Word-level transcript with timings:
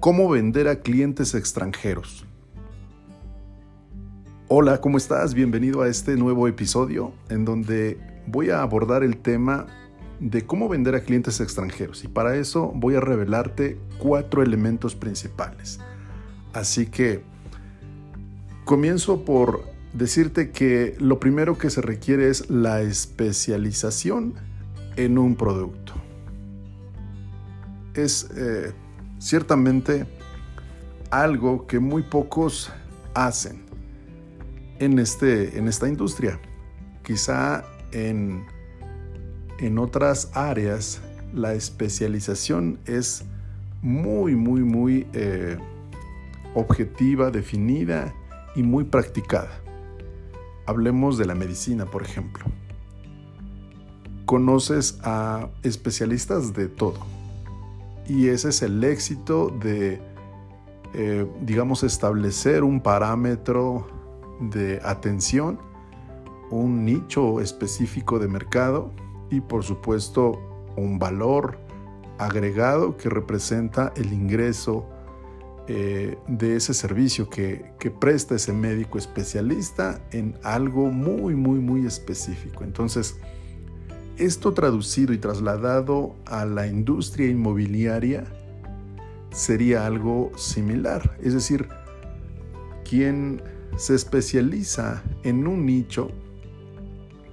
¿Cómo 0.00 0.30
vender 0.30 0.66
a 0.66 0.80
clientes 0.80 1.34
extranjeros? 1.34 2.24
Hola, 4.48 4.80
¿cómo 4.80 4.96
estás? 4.96 5.34
Bienvenido 5.34 5.82
a 5.82 5.88
este 5.88 6.16
nuevo 6.16 6.48
episodio 6.48 7.12
en 7.28 7.44
donde 7.44 7.98
voy 8.26 8.48
a 8.48 8.62
abordar 8.62 9.02
el 9.02 9.18
tema 9.18 9.66
de 10.18 10.46
cómo 10.46 10.70
vender 10.70 10.94
a 10.94 11.02
clientes 11.02 11.38
extranjeros 11.42 12.02
y 12.02 12.08
para 12.08 12.36
eso 12.36 12.72
voy 12.74 12.94
a 12.94 13.00
revelarte 13.00 13.78
cuatro 13.98 14.42
elementos 14.42 14.94
principales. 14.94 15.80
Así 16.54 16.86
que 16.86 17.20
comienzo 18.64 19.26
por 19.26 19.66
decirte 19.92 20.50
que 20.50 20.96
lo 20.98 21.20
primero 21.20 21.58
que 21.58 21.68
se 21.68 21.82
requiere 21.82 22.30
es 22.30 22.48
la 22.48 22.80
especialización 22.80 24.32
en 24.96 25.18
un 25.18 25.36
producto. 25.36 25.92
Es 27.92 28.30
eh, 28.34 28.72
ciertamente 29.20 30.06
algo 31.10 31.66
que 31.66 31.78
muy 31.78 32.02
pocos 32.02 32.72
hacen 33.14 33.62
en, 34.78 34.98
este, 34.98 35.58
en 35.58 35.68
esta 35.68 35.86
industria. 35.86 36.40
Quizá 37.04 37.64
en, 37.92 38.44
en 39.58 39.78
otras 39.78 40.30
áreas 40.34 41.00
la 41.34 41.54
especialización 41.54 42.80
es 42.86 43.24
muy, 43.82 44.34
muy, 44.34 44.62
muy 44.62 45.06
eh, 45.12 45.58
objetiva, 46.54 47.30
definida 47.30 48.12
y 48.56 48.62
muy 48.62 48.84
practicada. 48.84 49.60
Hablemos 50.66 51.18
de 51.18 51.26
la 51.26 51.34
medicina, 51.34 51.84
por 51.84 52.02
ejemplo. 52.02 52.44
Conoces 54.24 54.98
a 55.02 55.48
especialistas 55.62 56.54
de 56.54 56.68
todo 56.68 57.19
y 58.10 58.26
ese 58.28 58.48
es 58.48 58.60
el 58.62 58.82
éxito 58.82 59.50
de, 59.62 60.00
eh, 60.94 61.26
digamos, 61.42 61.84
establecer 61.84 62.64
un 62.64 62.80
parámetro 62.80 63.86
de 64.40 64.80
atención, 64.84 65.60
un 66.50 66.84
nicho 66.84 67.40
específico 67.40 68.18
de 68.18 68.26
mercado 68.26 68.90
y 69.30 69.40
por 69.40 69.62
supuesto 69.62 70.40
un 70.76 70.98
valor 70.98 71.60
agregado 72.18 72.96
que 72.96 73.08
representa 73.08 73.92
el 73.94 74.12
ingreso 74.12 74.88
eh, 75.68 76.18
de 76.26 76.56
ese 76.56 76.74
servicio 76.74 77.30
que, 77.30 77.74
que, 77.78 77.92
presta 77.92 78.34
ese 78.34 78.52
médico 78.52 78.98
especialista 78.98 80.00
en 80.10 80.36
algo 80.42 80.86
muy, 80.86 81.36
muy, 81.36 81.60
muy 81.60 81.86
específico. 81.86 82.64
Entonces, 82.64 83.20
esto 84.20 84.52
traducido 84.52 85.14
y 85.14 85.18
trasladado 85.18 86.14
a 86.26 86.44
la 86.44 86.66
industria 86.66 87.28
inmobiliaria 87.28 88.24
sería 89.32 89.86
algo 89.86 90.30
similar. 90.36 91.16
Es 91.22 91.32
decir, 91.32 91.68
quien 92.88 93.42
se 93.76 93.94
especializa 93.94 95.02
en 95.22 95.46
un 95.46 95.64
nicho 95.64 96.10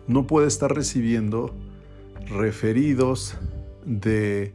no 0.08 0.25
puede 0.27 0.47
estar 0.47 0.73
recibiendo 0.73 1.53
referidos 2.30 3.35
de 3.85 4.53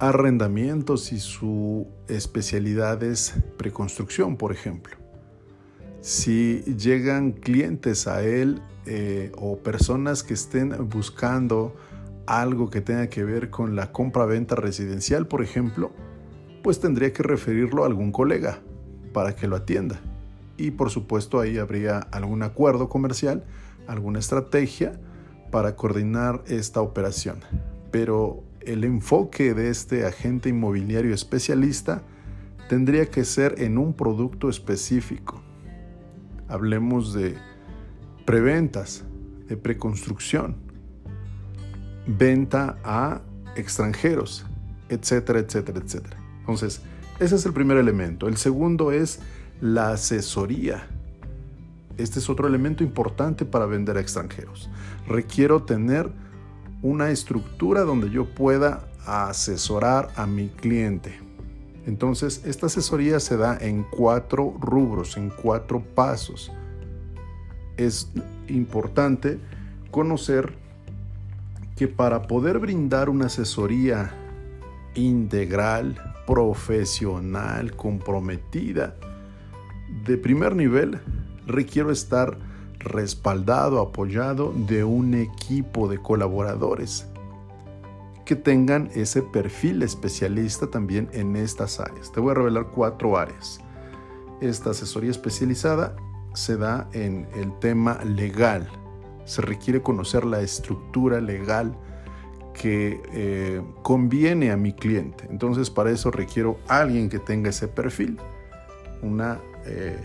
arrendamientos 0.00 1.12
y 1.12 1.20
su 1.20 1.86
especialidad 2.08 3.02
es 3.04 3.34
preconstrucción, 3.56 4.36
por 4.36 4.50
ejemplo. 4.50 4.99
Si 6.00 6.62
llegan 6.78 7.32
clientes 7.32 8.06
a 8.06 8.22
él 8.22 8.62
eh, 8.86 9.32
o 9.36 9.58
personas 9.58 10.22
que 10.22 10.32
estén 10.32 10.88
buscando 10.88 11.76
algo 12.26 12.70
que 12.70 12.80
tenga 12.80 13.08
que 13.08 13.22
ver 13.22 13.50
con 13.50 13.76
la 13.76 13.92
compra-venta 13.92 14.54
residencial, 14.54 15.26
por 15.26 15.42
ejemplo, 15.42 15.92
pues 16.62 16.80
tendría 16.80 17.12
que 17.12 17.22
referirlo 17.22 17.82
a 17.82 17.86
algún 17.86 18.12
colega 18.12 18.60
para 19.12 19.36
que 19.36 19.46
lo 19.46 19.56
atienda. 19.56 20.00
Y 20.56 20.70
por 20.70 20.88
supuesto 20.88 21.38
ahí 21.38 21.58
habría 21.58 21.98
algún 21.98 22.42
acuerdo 22.42 22.88
comercial, 22.88 23.44
alguna 23.86 24.20
estrategia 24.20 24.98
para 25.50 25.76
coordinar 25.76 26.42
esta 26.46 26.80
operación. 26.80 27.40
Pero 27.90 28.42
el 28.60 28.84
enfoque 28.84 29.52
de 29.52 29.68
este 29.68 30.06
agente 30.06 30.48
inmobiliario 30.48 31.14
especialista 31.14 32.02
tendría 32.70 33.06
que 33.06 33.24
ser 33.24 33.56
en 33.58 33.76
un 33.76 33.92
producto 33.92 34.48
específico. 34.48 35.42
Hablemos 36.50 37.14
de 37.14 37.36
preventas, 38.26 39.04
de 39.48 39.56
preconstrucción, 39.56 40.56
venta 42.06 42.78
a 42.84 43.22
extranjeros, 43.56 44.44
etcétera, 44.88 45.38
etcétera, 45.38 45.80
etcétera. 45.82 46.16
Entonces, 46.40 46.82
ese 47.18 47.36
es 47.36 47.46
el 47.46 47.52
primer 47.52 47.76
elemento. 47.76 48.28
El 48.28 48.36
segundo 48.36 48.92
es 48.92 49.20
la 49.60 49.92
asesoría. 49.92 50.88
Este 51.96 52.18
es 52.18 52.30
otro 52.30 52.48
elemento 52.48 52.82
importante 52.82 53.44
para 53.44 53.66
vender 53.66 53.96
a 53.96 54.00
extranjeros. 54.00 54.70
Requiero 55.06 55.62
tener 55.62 56.10
una 56.82 57.10
estructura 57.10 57.82
donde 57.82 58.10
yo 58.10 58.24
pueda 58.34 58.88
asesorar 59.06 60.08
a 60.16 60.26
mi 60.26 60.48
cliente. 60.48 61.20
Entonces, 61.86 62.42
esta 62.44 62.66
asesoría 62.66 63.20
se 63.20 63.36
da 63.36 63.56
en 63.58 63.84
cuatro 63.84 64.54
rubros, 64.60 65.16
en 65.16 65.30
cuatro 65.30 65.80
pasos. 65.80 66.52
Es 67.76 68.10
importante 68.48 69.38
conocer 69.90 70.52
que 71.76 71.88
para 71.88 72.26
poder 72.26 72.58
brindar 72.58 73.08
una 73.08 73.26
asesoría 73.26 74.12
integral, 74.94 75.98
profesional, 76.26 77.74
comprometida, 77.74 78.96
de 80.04 80.18
primer 80.18 80.54
nivel, 80.54 81.00
requiero 81.46 81.90
estar 81.90 82.38
respaldado, 82.78 83.80
apoyado 83.80 84.52
de 84.54 84.84
un 84.84 85.14
equipo 85.14 85.88
de 85.88 85.98
colaboradores 85.98 87.09
que 88.30 88.36
tengan 88.36 88.88
ese 88.94 89.22
perfil 89.22 89.82
especialista 89.82 90.70
también 90.70 91.08
en 91.12 91.34
estas 91.34 91.80
áreas. 91.80 92.12
Te 92.12 92.20
voy 92.20 92.30
a 92.30 92.34
revelar 92.34 92.68
cuatro 92.72 93.18
áreas. 93.18 93.60
Esta 94.40 94.70
asesoría 94.70 95.10
especializada 95.10 95.96
se 96.32 96.56
da 96.56 96.88
en 96.92 97.26
el 97.34 97.58
tema 97.58 97.98
legal. 98.04 98.70
Se 99.24 99.42
requiere 99.42 99.82
conocer 99.82 100.24
la 100.24 100.42
estructura 100.42 101.20
legal 101.20 101.76
que 102.54 103.02
eh, 103.12 103.62
conviene 103.82 104.52
a 104.52 104.56
mi 104.56 104.74
cliente. 104.74 105.26
Entonces 105.28 105.68
para 105.68 105.90
eso 105.90 106.12
requiero 106.12 106.60
alguien 106.68 107.08
que 107.08 107.18
tenga 107.18 107.50
ese 107.50 107.66
perfil, 107.66 108.16
una, 109.02 109.40
eh, 109.66 109.98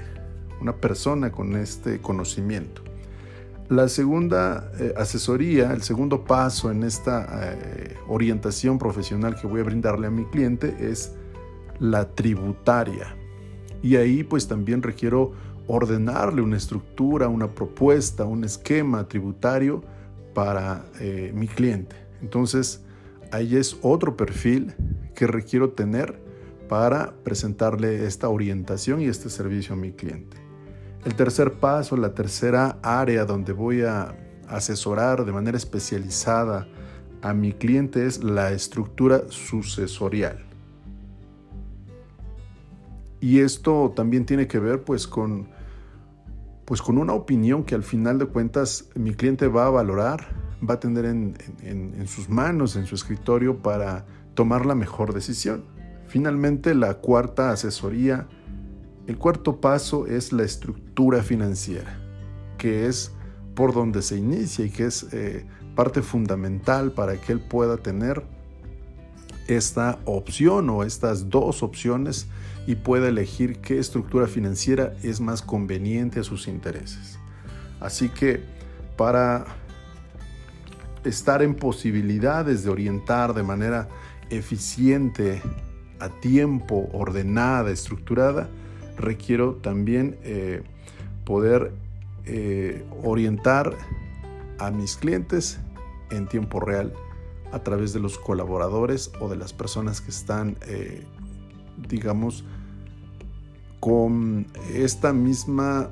una 0.60 0.76
persona 0.78 1.32
con 1.32 1.56
este 1.56 2.02
conocimiento. 2.02 2.82
La 3.70 3.88
segunda 3.88 4.72
eh, 4.80 4.94
asesoría, 4.96 5.72
el 5.74 5.82
segundo 5.82 6.24
paso 6.24 6.70
en 6.70 6.84
esta 6.84 7.58
orientación 8.08 8.78
profesional 8.78 9.36
que 9.36 9.48
voy 9.48 9.62
a 9.62 9.64
brindarle 9.64 10.08
a 10.08 10.12
mi 10.12 10.26
cliente 10.26 10.76
es 10.80 11.14
la 11.80 12.14
tributaria. 12.14 13.16
Y 13.82 13.96
ahí 13.96 14.24
pues 14.24 14.48
también 14.48 14.84
requiero 14.84 15.34
ordenarle 15.68 16.42
una 16.42 16.58
estructura, 16.58 17.28
una 17.28 17.54
propuesta, 17.54 18.26
un 18.26 18.44
esquema 18.44 19.08
tributario 19.08 19.84
para 20.34 20.86
eh, 21.00 21.32
mi 21.34 21.48
cliente. 21.48 21.96
Entonces, 22.22 22.84
ahí 23.32 23.56
es 23.56 23.78
otro 23.82 24.16
perfil 24.16 24.74
que 25.16 25.28
requiero 25.28 25.72
tener 25.72 26.20
para 26.68 27.14
presentarle 27.24 28.06
esta 28.06 28.30
orientación 28.30 29.02
y 29.02 29.06
este 29.06 29.30
servicio 29.30 29.74
a 29.74 29.78
mi 29.78 29.92
cliente. 29.92 30.45
El 31.06 31.16
tercer 31.16 31.54
paso, 31.54 31.96
la 31.98 32.14
tercera 32.14 32.80
área 32.82 33.26
donde 33.26 33.54
voy 33.54 33.84
a 33.84 34.16
asesorar 34.48 35.24
de 35.24 35.32
manera 35.32 35.58
especializada 35.58 36.68
a 37.22 37.34
mi 37.34 37.54
cliente 37.54 38.06
es 38.06 38.24
la 38.24 38.52
estructura 38.52 39.24
sucesorial. 39.30 40.46
Y 43.22 43.40
esto 43.40 43.94
también 43.96 44.26
tiene 44.26 44.48
que 44.48 44.60
ver 44.60 44.84
pues 44.84 45.08
con 45.08 45.48
pues 46.66 46.82
con 46.82 46.98
una 46.98 47.14
opinión 47.14 47.64
que 47.64 47.76
al 47.76 47.84
final 47.84 48.18
de 48.18 48.26
cuentas 48.26 48.90
mi 48.96 49.14
cliente 49.14 49.48
va 49.48 49.68
a 49.68 49.70
valorar, 49.70 50.26
va 50.68 50.76
a 50.76 50.80
tener 50.80 51.06
en, 51.06 52.08
sus 52.08 52.28
manos, 52.28 52.76
en 52.76 52.88
su 52.88 52.96
escritorio 52.96 53.62
para 53.62 54.06
tomar 54.34 54.66
la 54.66 54.74
mejor 54.74 55.14
decisión. 55.14 55.64
Finalmente, 56.08 56.74
la 56.74 56.96
cuarta 56.96 57.52
asesoría, 57.52 58.28
el 59.08 59.18
cuarto 59.18 59.62
paso 59.62 60.08
es 60.08 60.34
la 60.34 60.44
estructura 60.44 61.22
financiera, 61.22 61.98
que 62.58 62.88
es 62.88 63.12
por 63.54 63.74
donde 63.74 64.02
se 64.02 64.18
inicia 64.18 64.66
y 64.66 64.70
que 64.70 64.86
es 64.86 65.08
eh, 65.14 65.46
parte 65.76 66.02
fundamental 66.02 66.92
para 66.92 67.20
que 67.20 67.32
él 67.32 67.40
pueda 67.40 67.78
tener 67.78 68.24
esta 69.48 70.00
opción 70.06 70.70
o 70.70 70.84
estas 70.84 71.30
dos 71.30 71.62
opciones 71.62 72.28
y 72.66 72.76
pueda 72.76 73.08
elegir 73.08 73.60
qué 73.60 73.78
estructura 73.78 74.26
financiera 74.26 74.96
es 75.04 75.22
más 75.22 75.42
conveniente 75.42 76.20
a 76.20 76.24
sus 76.24 76.48
intereses. 76.48 77.20
Así 77.80 78.10
que 78.10 78.44
para 78.98 79.46
estar 81.04 81.44
en 81.44 81.54
posibilidades 81.54 82.64
de 82.64 82.72
orientar 82.72 83.36
de 83.36 83.44
manera 83.44 83.88
eficiente 84.32 85.44
a 86.00 86.10
tiempo, 86.10 86.90
ordenada, 86.92 87.70
estructurada, 87.70 88.50
requiero 88.98 89.56
también 89.56 90.18
eh, 90.24 90.64
poder 91.26 91.74
eh, 92.26 92.86
orientar 93.04 93.76
a 94.60 94.72
mis 94.72 94.96
clientes 94.96 95.60
en 96.12 96.28
tiempo 96.28 96.60
real 96.60 96.94
a 97.52 97.60
través 97.60 97.94
de 97.94 98.00
los 98.00 98.18
colaboradores 98.18 99.12
o 99.20 99.30
de 99.30 99.36
las 99.36 99.54
personas 99.54 100.02
que 100.02 100.12
están, 100.12 100.58
eh, 100.68 101.04
digamos, 101.88 102.44
con 103.80 104.48
esta 104.74 105.14
misma 105.14 105.92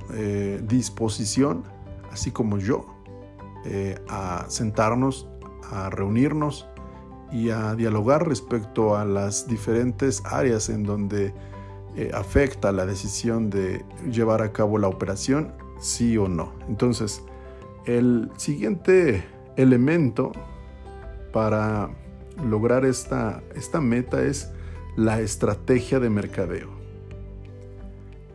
disposición, 0.68 1.64
así 2.12 2.32
como 2.32 2.58
yo, 2.58 2.88
a 4.10 4.46
sentarnos, 4.48 5.28
a 5.70 5.92
reunirnos 5.92 6.66
y 7.32 7.52
a 7.52 7.76
dialogar 7.76 8.28
respecto 8.28 8.96
a 8.96 9.06
las 9.06 9.48
diferentes 9.48 10.24
áreas 10.26 10.70
en 10.70 10.84
donde 10.84 11.36
eh, 11.96 12.12
afecta 12.14 12.72
la 12.72 12.86
decisión 12.86 13.50
de 13.50 13.86
llevar 14.10 14.42
a 14.42 14.52
cabo 14.52 14.78
la 14.78 14.88
operación, 14.88 15.54
sí 15.80 16.18
o 16.18 16.28
no. 16.28 16.54
Entonces, 16.68 17.24
el 17.86 18.32
siguiente 18.38 19.24
elemento 19.58 20.32
para 21.32 21.90
lograr 22.44 22.86
esta, 22.86 23.44
esta 23.56 23.82
meta 23.82 24.24
es 24.24 24.52
la 24.96 25.20
estrategia 25.20 26.00
de 26.00 26.10
mercadeo. 26.10 26.70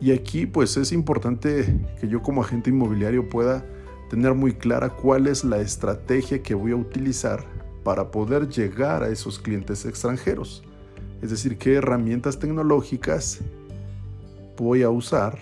Y 0.01 0.11
aquí 0.11 0.45
pues 0.45 0.77
es 0.77 0.91
importante 0.91 1.77
que 1.99 2.07
yo 2.07 2.21
como 2.21 2.41
agente 2.41 2.69
inmobiliario 2.69 3.27
pueda 3.27 3.65
tener 4.09 4.33
muy 4.33 4.53
clara 4.53 4.89
cuál 4.89 5.27
es 5.27 5.43
la 5.43 5.59
estrategia 5.59 6.41
que 6.41 6.55
voy 6.55 6.71
a 6.71 6.75
utilizar 6.75 7.45
para 7.83 8.11
poder 8.11 8.47
llegar 8.47 9.03
a 9.03 9.09
esos 9.09 9.39
clientes 9.39 9.85
extranjeros. 9.85 10.63
Es 11.21 11.29
decir, 11.31 11.57
qué 11.57 11.75
herramientas 11.75 12.39
tecnológicas 12.39 13.39
voy 14.57 14.83
a 14.83 14.89
usar 14.89 15.39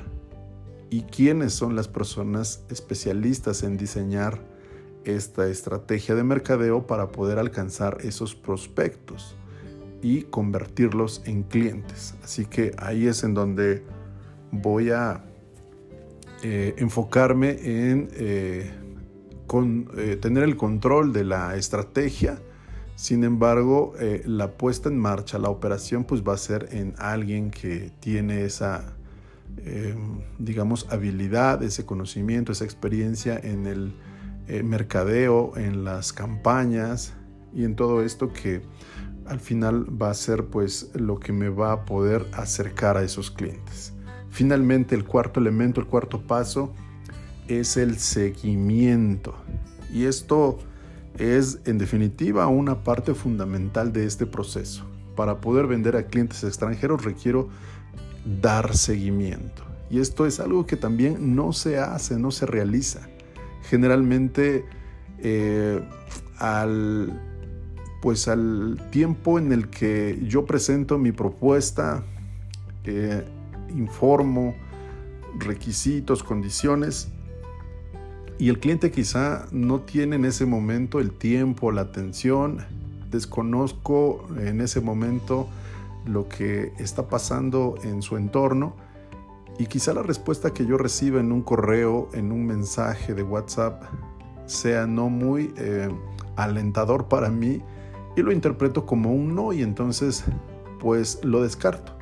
y 0.90 1.02
quiénes 1.04 1.54
son 1.54 1.76
las 1.76 1.88
personas 1.88 2.64
especialistas 2.70 3.64
en 3.64 3.78
diseñar 3.78 4.40
esta 5.04 5.48
estrategia 5.48 6.16
de 6.16 6.24
mercadeo 6.24 6.86
para 6.86 7.10
poder 7.10 7.40
alcanzar 7.40 7.98
esos 8.02 8.36
prospectos 8.36 9.36
y 10.02 10.24
convertirlos 10.24 11.22
en 11.26 11.44
clientes. 11.44 12.16
Así 12.24 12.46
que 12.46 12.74
ahí 12.78 13.08
es 13.08 13.24
en 13.24 13.34
donde 13.34 13.84
voy 14.52 14.92
a 14.92 15.24
eh, 16.44 16.76
enfocarme 16.78 17.58
en 17.64 18.10
eh, 18.14 18.72
eh, 19.98 20.18
tener 20.22 20.44
el 20.44 20.56
control 20.56 21.14
de 21.14 21.24
la 21.24 21.56
estrategia. 21.56 22.40
Sin 22.98 23.24
embargo, 23.24 23.94
eh, 24.00 24.24
la 24.26 24.58
puesta 24.58 24.90
en 24.90 24.98
marcha, 24.98 25.38
la 25.38 25.50
operación, 25.50 26.04
pues 26.04 26.24
va 26.24 26.34
a 26.34 26.38
ser 26.38 26.70
en 26.72 26.96
alguien 26.98 27.52
que 27.52 27.92
tiene 28.00 28.44
esa, 28.44 28.96
em, 29.58 30.22
digamos, 30.40 30.88
habilidad, 30.90 31.62
ese 31.62 31.86
conocimiento, 31.86 32.52
esa 32.52 32.66
experiencia 32.66 33.38
en 33.38 33.68
el 33.68 33.94
eh, 34.48 34.64
mercadeo, 34.64 35.56
en 35.58 35.84
las 35.84 36.12
campañas 36.12 37.14
y 37.54 37.66
en 37.66 37.76
todo 37.76 38.02
esto 38.02 38.34
que 38.34 38.64
al 39.28 39.40
final 39.40 39.86
va 40.02 40.10
a 40.10 40.16
ser 40.16 40.46
pues 40.46 40.90
lo 40.96 41.20
que 41.20 41.34
me 41.34 41.50
va 41.50 41.74
a 41.74 41.86
poder 41.86 42.26
acercar 42.34 42.98
a 42.98 43.04
esos 43.04 43.30
clientes. 43.30 43.94
Finalmente, 44.32 44.96
el 44.96 45.06
cuarto 45.06 45.40
elemento, 45.40 45.80
el 45.82 45.86
cuarto 45.86 46.26
paso, 46.26 46.74
es 47.48 47.78
el 47.78 48.00
seguimiento. 48.00 49.36
Y 49.94 50.06
esto 50.06 50.58
es 51.18 51.60
en 51.66 51.78
definitiva 51.78 52.48
una 52.48 52.84
parte 52.84 53.14
fundamental 53.14 53.92
de 53.92 54.06
este 54.06 54.26
proceso. 54.26 54.86
Para 55.16 55.42
poder 55.42 55.68
vender 55.68 55.96
a 55.96 56.06
clientes 56.06 56.44
extranjeros 56.44 57.04
requiero 57.04 57.50
dar 58.42 58.76
seguimiento. 58.76 59.64
Y 59.90 60.00
esto 60.00 60.26
es 60.26 60.40
algo 60.40 60.66
que 60.66 60.76
también 60.76 61.36
no 61.36 61.54
se 61.54 61.80
hace, 61.80 62.20
no 62.20 62.32
se 62.32 62.46
realiza. 62.46 63.08
Generalmente 63.64 64.66
eh, 65.20 65.82
al, 66.38 67.22
pues 68.02 68.28
al 68.28 68.78
tiempo 68.92 69.40
en 69.40 69.52
el 69.52 69.70
que 69.70 70.20
yo 70.28 70.46
presento 70.46 70.98
mi 70.98 71.12
propuesta, 71.12 72.04
eh, 72.84 73.24
informo 73.70 74.56
requisitos, 75.40 76.24
condiciones, 76.24 77.10
y 78.40 78.50
el 78.50 78.60
cliente 78.60 78.92
quizá 78.92 79.48
no 79.52 79.82
tiene 79.82 80.16
en 80.16 80.26
ese 80.26 80.46
momento 80.46 81.00
el 81.00 81.12
tiempo, 81.12 81.72
la 81.72 81.82
atención, 81.82 82.60
desconozco 83.10 84.28
en 84.38 84.62
ese 84.62 84.80
momento 84.80 85.48
lo 86.06 86.30
que 86.30 86.74
está 86.78 87.08
pasando 87.08 87.76
en 87.84 88.02
su 88.02 88.16
entorno 88.16 88.76
y 89.58 89.66
quizá 89.66 89.94
la 89.94 90.04
respuesta 90.04 90.54
que 90.54 90.66
yo 90.66 90.78
reciba 90.78 91.20
en 91.20 91.32
un 91.32 91.42
correo, 91.42 92.10
en 92.14 92.32
un 92.32 92.46
mensaje 92.46 93.16
de 93.16 93.24
WhatsApp, 93.24 93.82
sea 94.46 94.86
no 94.86 95.10
muy 95.10 95.54
eh, 95.58 95.90
alentador 96.36 97.08
para 97.08 97.30
mí 97.30 97.64
y 98.16 98.22
lo 98.22 98.32
interpreto 98.32 98.86
como 98.86 99.12
un 99.12 99.34
no 99.36 99.52
y 99.52 99.64
entonces 99.64 100.24
pues 100.80 101.20
lo 101.24 101.42
descarto. 101.42 101.97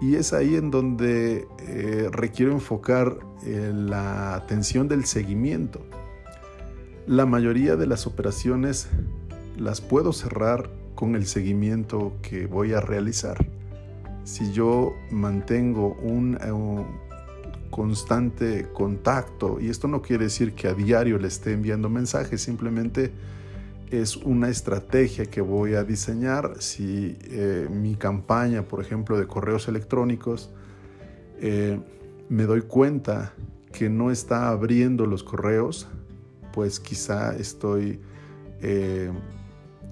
Y 0.00 0.16
es 0.16 0.32
ahí 0.32 0.56
en 0.56 0.70
donde 0.70 1.46
eh, 1.58 2.08
requiero 2.10 2.52
enfocar 2.52 3.18
eh, 3.44 3.70
la 3.74 4.34
atención 4.34 4.88
del 4.88 5.04
seguimiento. 5.04 5.82
La 7.06 7.26
mayoría 7.26 7.76
de 7.76 7.86
las 7.86 8.06
operaciones 8.06 8.88
las 9.58 9.80
puedo 9.80 10.12
cerrar 10.12 10.70
con 10.94 11.14
el 11.16 11.26
seguimiento 11.26 12.14
que 12.22 12.46
voy 12.46 12.72
a 12.72 12.80
realizar. 12.80 13.46
Si 14.24 14.52
yo 14.52 14.94
mantengo 15.10 15.94
un, 16.02 16.38
un 16.50 16.86
constante 17.70 18.68
contacto, 18.72 19.60
y 19.60 19.68
esto 19.68 19.88
no 19.88 20.02
quiere 20.02 20.24
decir 20.24 20.54
que 20.54 20.68
a 20.68 20.74
diario 20.74 21.18
le 21.18 21.28
esté 21.28 21.52
enviando 21.52 21.88
mensajes, 21.88 22.40
simplemente 22.40 23.12
es 23.90 24.16
una 24.16 24.48
estrategia 24.48 25.26
que 25.26 25.40
voy 25.40 25.74
a 25.74 25.84
diseñar. 25.84 26.54
Si 26.60 27.16
eh, 27.22 27.68
mi 27.70 27.96
campaña, 27.96 28.62
por 28.62 28.80
ejemplo, 28.80 29.18
de 29.18 29.26
correos 29.26 29.68
electrónicos, 29.68 30.50
eh, 31.40 31.80
me 32.28 32.44
doy 32.44 32.62
cuenta 32.62 33.34
que 33.72 33.88
no 33.88 34.10
está 34.10 34.48
abriendo 34.48 35.06
los 35.06 35.24
correos, 35.24 35.88
pues 36.52 36.78
quizá 36.78 37.36
estoy 37.36 38.00
eh, 38.62 39.10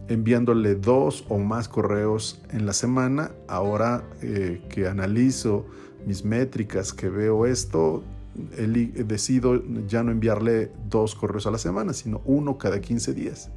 enviándole 0.08 0.74
dos 0.76 1.24
o 1.28 1.38
más 1.38 1.68
correos 1.68 2.40
en 2.50 2.66
la 2.66 2.72
semana. 2.72 3.32
Ahora 3.48 4.04
que 4.20 4.86
analizo 4.88 5.66
mis 6.06 6.24
métricas, 6.24 6.92
que 6.92 7.08
veo 7.08 7.46
esto, 7.46 8.04
decido 8.34 9.62
ya 9.86 10.02
no 10.04 10.12
enviarle 10.12 10.70
dos 10.88 11.14
correos 11.16 11.46
a 11.46 11.50
la 11.50 11.58
semana, 11.58 11.92
sino 11.92 12.20
uno 12.24 12.58
cada 12.58 12.80
15 12.80 13.14
días. 13.14 13.50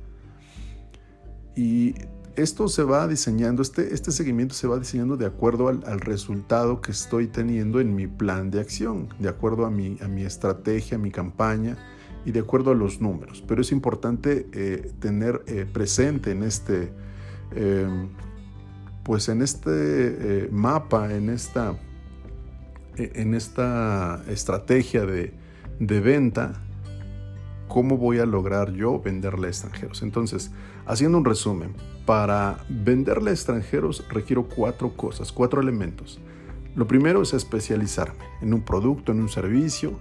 Y 1.62 1.94
esto 2.36 2.68
se 2.68 2.82
va 2.82 3.08
diseñando, 3.08 3.62
este, 3.62 3.94
este 3.94 4.12
seguimiento 4.12 4.56
se 4.56 4.66
va 4.66 4.80
diseñando 4.80 5.16
de 5.16 5.28
acuerdo 5.28 5.68
al, 5.68 6.00
resultado 6.00 6.82
que 6.82 6.92
estoy 6.92 7.28
teniendo 7.28 7.80
en 7.80 7.94
mi 7.94 8.08
plan 8.08 8.50
de 8.50 8.60
acción, 8.60 9.10
de 9.20 9.30
acuerdo 9.30 9.68
a 9.68 9.70
mi, 9.70 9.96
a 10.02 10.08
mi 10.08 10.24
estrategia, 10.24 10.98
a 10.98 11.00
mi 11.00 11.12
campaña 11.12 11.78
y 12.26 12.32
de 12.32 12.40
acuerdo 12.40 12.72
a 12.72 12.74
los 12.74 13.00
números. 13.00 13.44
Pero 13.48 13.62
es 13.62 13.72
importante 13.72 14.48
eh, 14.54 14.92
tener 15.00 15.44
eh, 15.46 15.68
presente 15.72 16.32
en 16.32 16.42
este, 16.42 16.92
em, 17.56 18.10
pues 19.04 19.30
en 19.30 19.44
este 19.44 19.70
eh, 19.70 20.50
mapa, 20.52 21.14
en 21.14 21.30
esta, 21.30 21.78
en 22.98 23.36
esta 23.36 24.24
estrategia 24.28 25.06
de, 25.06 25.36
de 25.80 26.00
venta, 26.00 26.60
cómo 27.72 27.98
voy 27.98 28.20
a 28.20 28.26
lograr 28.26 28.74
yo 28.74 29.00
venderle 29.00 29.48
a 29.48 29.50
extranjeros. 29.50 30.02
Entonces, 30.02 30.52
haciendo 30.86 31.18
un 31.18 31.24
resumen, 31.24 31.74
para 32.06 32.58
venderle 32.68 33.30
a 33.30 33.34
extranjeros 33.34 34.06
requiero 34.10 34.50
cuatro 34.50 34.98
cosas, 34.98 35.32
cuatro 35.32 35.62
elementos. 35.62 36.20
Lo 36.76 36.86
primero 36.86 37.22
es 37.22 37.34
especializarme 37.34 38.26
en 38.42 38.54
un 38.54 38.62
producto, 38.62 39.14
en 39.14 39.22
un 39.22 39.30
servicio. 39.30 39.94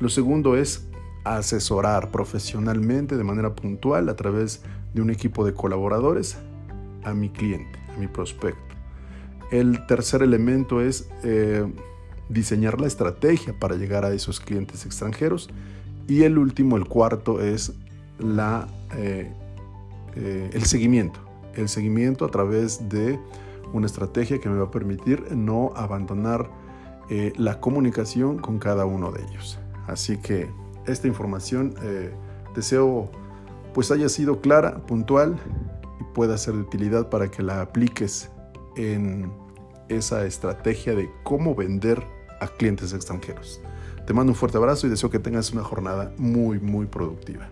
Lo 0.00 0.08
segundo 0.08 0.56
es 0.56 0.88
asesorar 1.22 2.10
profesionalmente 2.10 3.16
de 3.16 3.22
manera 3.22 3.54
puntual 3.54 4.08
a 4.08 4.16
través 4.16 4.64
de 4.92 5.00
un 5.00 5.10
equipo 5.10 5.46
de 5.46 5.54
colaboradores 5.54 6.36
a 7.04 7.14
mi 7.14 7.30
cliente, 7.30 7.78
a 7.94 8.00
mi 8.00 8.08
prospecto. 8.08 8.74
El 9.52 9.86
tercer 9.86 10.24
elemento 10.24 10.80
es 10.80 11.08
eh, 11.22 11.72
diseñar 12.28 12.80
la 12.80 12.88
estrategia 12.88 13.56
para 13.56 13.76
llegar 13.76 14.04
a 14.04 14.12
esos 14.12 14.40
clientes 14.40 14.84
extranjeros. 14.86 15.50
Y 16.08 16.22
el 16.22 16.38
último, 16.38 16.76
el 16.76 16.86
cuarto, 16.86 17.40
es 17.40 17.72
la, 18.18 18.68
eh, 18.96 19.32
eh, 20.14 20.50
el 20.52 20.64
seguimiento. 20.64 21.20
El 21.54 21.68
seguimiento 21.68 22.24
a 22.24 22.30
través 22.30 22.88
de 22.88 23.18
una 23.72 23.86
estrategia 23.86 24.38
que 24.38 24.48
me 24.48 24.58
va 24.58 24.66
a 24.66 24.70
permitir 24.70 25.32
no 25.32 25.72
abandonar 25.74 26.50
eh, 27.10 27.32
la 27.36 27.60
comunicación 27.60 28.38
con 28.38 28.58
cada 28.58 28.84
uno 28.84 29.10
de 29.10 29.22
ellos. 29.24 29.58
Así 29.86 30.18
que 30.18 30.48
esta 30.86 31.08
información 31.08 31.74
deseo 32.54 33.10
pues 33.74 33.90
haya 33.90 34.08
sido 34.08 34.40
clara, 34.40 34.78
puntual 34.86 35.36
y 36.00 36.04
pueda 36.14 36.38
ser 36.38 36.54
de 36.54 36.60
utilidad 36.60 37.08
para 37.08 37.30
que 37.30 37.42
la 37.42 37.60
apliques 37.60 38.30
en 38.76 39.32
esa 39.88 40.24
estrategia 40.24 40.94
de 40.94 41.10
cómo 41.22 41.54
vender 41.54 42.02
a 42.40 42.46
clientes 42.48 42.92
extranjeros. 42.92 43.60
Te 44.06 44.14
mando 44.14 44.32
un 44.32 44.36
fuerte 44.36 44.56
abrazo 44.56 44.86
y 44.86 44.90
deseo 44.90 45.10
que 45.10 45.18
tengas 45.18 45.52
una 45.52 45.64
jornada 45.64 46.12
muy, 46.16 46.60
muy 46.60 46.86
productiva. 46.86 47.48